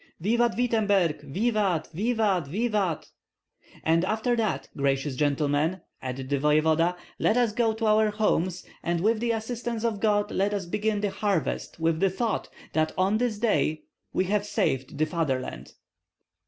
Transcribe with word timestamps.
"Vivat 0.19 0.57
Wittemberg! 0.57 1.21
vivat! 1.21 1.87
vivat! 1.93 2.47
vivat!" 2.47 3.05
"And 3.83 4.03
after 4.03 4.35
that, 4.35 4.67
gracious 4.75 5.13
gentlemen," 5.15 5.81
added 6.01 6.27
the 6.27 6.39
voevoda, 6.39 6.95
"let 7.19 7.37
us 7.37 7.51
go 7.53 7.71
to 7.73 7.85
our 7.85 8.09
homes, 8.09 8.65
and 8.81 9.01
with 9.01 9.19
the 9.19 9.29
assistance 9.29 9.83
of 9.83 9.99
God 9.99 10.31
let 10.31 10.55
us 10.55 10.65
begin 10.65 11.01
the 11.01 11.11
harvest 11.11 11.79
with 11.79 11.99
the 11.99 12.09
thought 12.09 12.49
that 12.73 12.93
on 12.97 13.19
this 13.19 13.37
day 13.37 13.83
we 14.11 14.23
have 14.23 14.43
saved 14.43 14.97
the 14.97 15.05
fatherland." 15.05 15.73